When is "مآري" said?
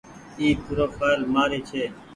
1.33-1.59